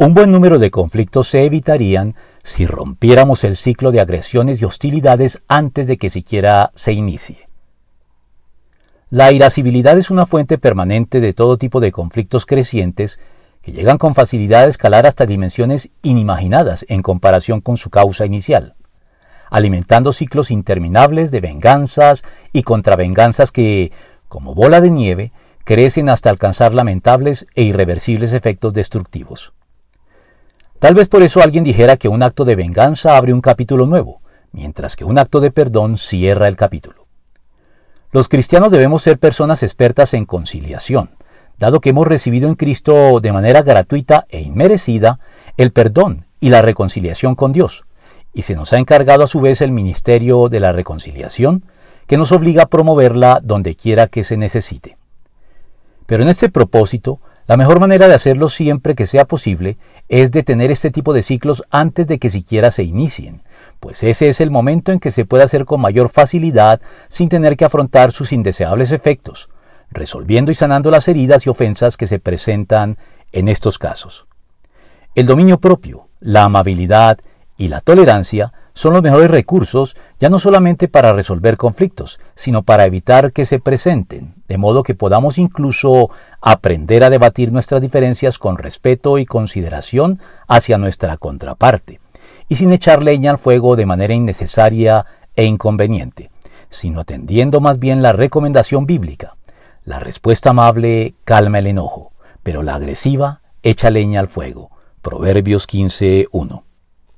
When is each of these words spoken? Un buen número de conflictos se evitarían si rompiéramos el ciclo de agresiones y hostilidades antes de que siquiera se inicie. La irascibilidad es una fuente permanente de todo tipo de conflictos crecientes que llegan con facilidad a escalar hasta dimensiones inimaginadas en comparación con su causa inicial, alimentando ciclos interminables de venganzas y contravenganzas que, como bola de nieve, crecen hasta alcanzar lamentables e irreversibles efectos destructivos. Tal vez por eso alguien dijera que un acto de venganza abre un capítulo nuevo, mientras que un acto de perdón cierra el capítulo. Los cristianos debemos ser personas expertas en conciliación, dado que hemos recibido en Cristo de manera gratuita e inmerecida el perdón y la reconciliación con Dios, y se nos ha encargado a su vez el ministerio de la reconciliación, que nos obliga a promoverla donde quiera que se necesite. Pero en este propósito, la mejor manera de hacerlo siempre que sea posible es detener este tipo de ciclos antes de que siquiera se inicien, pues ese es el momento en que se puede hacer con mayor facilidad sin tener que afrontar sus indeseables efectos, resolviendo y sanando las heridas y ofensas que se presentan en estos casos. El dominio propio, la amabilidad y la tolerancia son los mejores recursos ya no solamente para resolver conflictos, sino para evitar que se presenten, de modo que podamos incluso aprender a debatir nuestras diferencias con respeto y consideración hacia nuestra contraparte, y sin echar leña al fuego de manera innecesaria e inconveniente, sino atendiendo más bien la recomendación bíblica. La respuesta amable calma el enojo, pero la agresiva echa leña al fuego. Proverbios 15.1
Un 0.00 0.14
buen 0.14 0.30
número 0.30 0.60
de 0.60 0.70
conflictos 0.70 1.26
se 1.26 1.44
evitarían 1.44 2.14
si 2.44 2.66
rompiéramos 2.66 3.42
el 3.42 3.56
ciclo 3.56 3.90
de 3.90 4.00
agresiones 4.00 4.62
y 4.62 4.64
hostilidades 4.64 5.42
antes 5.48 5.88
de 5.88 5.96
que 5.96 6.08
siquiera 6.08 6.70
se 6.76 6.92
inicie. 6.92 7.48
La 9.10 9.32
irascibilidad 9.32 9.98
es 9.98 10.12
una 10.12 10.24
fuente 10.24 10.56
permanente 10.56 11.18
de 11.18 11.32
todo 11.32 11.58
tipo 11.58 11.80
de 11.80 11.90
conflictos 11.90 12.46
crecientes 12.46 13.18
que 13.60 13.72
llegan 13.72 13.98
con 13.98 14.14
facilidad 14.14 14.62
a 14.62 14.68
escalar 14.68 15.04
hasta 15.04 15.26
dimensiones 15.26 15.90
inimaginadas 16.02 16.86
en 16.88 17.02
comparación 17.02 17.60
con 17.60 17.76
su 17.76 17.90
causa 17.90 18.24
inicial, 18.24 18.76
alimentando 19.50 20.12
ciclos 20.12 20.52
interminables 20.52 21.32
de 21.32 21.40
venganzas 21.40 22.22
y 22.52 22.62
contravenganzas 22.62 23.50
que, 23.50 23.90
como 24.28 24.54
bola 24.54 24.80
de 24.80 24.92
nieve, 24.92 25.32
crecen 25.64 26.08
hasta 26.08 26.30
alcanzar 26.30 26.72
lamentables 26.72 27.48
e 27.56 27.64
irreversibles 27.64 28.32
efectos 28.32 28.74
destructivos. 28.74 29.54
Tal 30.78 30.94
vez 30.94 31.08
por 31.08 31.22
eso 31.22 31.42
alguien 31.42 31.64
dijera 31.64 31.96
que 31.96 32.08
un 32.08 32.22
acto 32.22 32.44
de 32.44 32.54
venganza 32.54 33.16
abre 33.16 33.32
un 33.32 33.40
capítulo 33.40 33.86
nuevo, 33.86 34.20
mientras 34.52 34.94
que 34.94 35.04
un 35.04 35.18
acto 35.18 35.40
de 35.40 35.50
perdón 35.50 35.96
cierra 35.96 36.46
el 36.46 36.54
capítulo. 36.54 37.06
Los 38.12 38.28
cristianos 38.28 38.70
debemos 38.70 39.02
ser 39.02 39.18
personas 39.18 39.64
expertas 39.64 40.14
en 40.14 40.24
conciliación, 40.24 41.10
dado 41.58 41.80
que 41.80 41.90
hemos 41.90 42.06
recibido 42.06 42.48
en 42.48 42.54
Cristo 42.54 43.18
de 43.20 43.32
manera 43.32 43.62
gratuita 43.62 44.26
e 44.28 44.40
inmerecida 44.40 45.18
el 45.56 45.72
perdón 45.72 46.26
y 46.38 46.50
la 46.50 46.62
reconciliación 46.62 47.34
con 47.34 47.52
Dios, 47.52 47.84
y 48.32 48.42
se 48.42 48.54
nos 48.54 48.72
ha 48.72 48.78
encargado 48.78 49.24
a 49.24 49.26
su 49.26 49.40
vez 49.40 49.60
el 49.60 49.72
ministerio 49.72 50.48
de 50.48 50.60
la 50.60 50.70
reconciliación, 50.70 51.64
que 52.06 52.16
nos 52.16 52.30
obliga 52.30 52.62
a 52.62 52.68
promoverla 52.68 53.40
donde 53.42 53.74
quiera 53.74 54.06
que 54.06 54.22
se 54.22 54.36
necesite. 54.36 54.96
Pero 56.06 56.22
en 56.22 56.28
este 56.28 56.48
propósito, 56.48 57.20
la 57.48 57.56
mejor 57.56 57.80
manera 57.80 58.08
de 58.08 58.14
hacerlo 58.14 58.50
siempre 58.50 58.94
que 58.94 59.06
sea 59.06 59.24
posible 59.24 59.78
es 60.10 60.30
detener 60.30 60.70
este 60.70 60.90
tipo 60.90 61.14
de 61.14 61.22
ciclos 61.22 61.64
antes 61.70 62.06
de 62.06 62.18
que 62.18 62.28
siquiera 62.28 62.70
se 62.70 62.82
inicien, 62.82 63.42
pues 63.80 64.02
ese 64.02 64.28
es 64.28 64.42
el 64.42 64.50
momento 64.50 64.92
en 64.92 65.00
que 65.00 65.10
se 65.10 65.24
puede 65.24 65.44
hacer 65.44 65.64
con 65.64 65.80
mayor 65.80 66.10
facilidad 66.10 66.82
sin 67.08 67.30
tener 67.30 67.56
que 67.56 67.64
afrontar 67.64 68.12
sus 68.12 68.34
indeseables 68.34 68.92
efectos, 68.92 69.48
resolviendo 69.90 70.50
y 70.50 70.54
sanando 70.54 70.90
las 70.90 71.08
heridas 71.08 71.46
y 71.46 71.48
ofensas 71.48 71.96
que 71.96 72.06
se 72.06 72.18
presentan 72.18 72.98
en 73.32 73.48
estos 73.48 73.78
casos. 73.78 74.26
El 75.14 75.24
dominio 75.24 75.58
propio, 75.58 76.08
la 76.20 76.44
amabilidad 76.44 77.18
y 77.56 77.68
la 77.68 77.80
tolerancia 77.80 78.52
son 78.78 78.92
los 78.92 79.02
mejores 79.02 79.28
recursos 79.28 79.96
ya 80.20 80.30
no 80.30 80.38
solamente 80.38 80.86
para 80.86 81.12
resolver 81.12 81.56
conflictos, 81.56 82.20
sino 82.36 82.62
para 82.62 82.86
evitar 82.86 83.32
que 83.32 83.44
se 83.44 83.58
presenten, 83.58 84.36
de 84.46 84.56
modo 84.56 84.84
que 84.84 84.94
podamos 84.94 85.36
incluso 85.38 86.10
aprender 86.40 87.02
a 87.02 87.10
debatir 87.10 87.50
nuestras 87.50 87.80
diferencias 87.80 88.38
con 88.38 88.56
respeto 88.56 89.18
y 89.18 89.26
consideración 89.26 90.20
hacia 90.46 90.78
nuestra 90.78 91.16
contraparte, 91.16 91.98
y 92.48 92.54
sin 92.54 92.70
echar 92.70 93.02
leña 93.02 93.32
al 93.32 93.38
fuego 93.38 93.74
de 93.74 93.84
manera 93.84 94.14
innecesaria 94.14 95.06
e 95.34 95.44
inconveniente, 95.44 96.30
sino 96.68 97.00
atendiendo 97.00 97.60
más 97.60 97.80
bien 97.80 98.00
la 98.00 98.12
recomendación 98.12 98.86
bíblica. 98.86 99.34
La 99.82 99.98
respuesta 99.98 100.50
amable 100.50 101.14
calma 101.24 101.58
el 101.58 101.66
enojo, 101.66 102.12
pero 102.44 102.62
la 102.62 102.76
agresiva 102.76 103.40
echa 103.64 103.90
leña 103.90 104.20
al 104.20 104.28
fuego. 104.28 104.70
Proverbios 105.02 105.66
15.1 105.66 106.67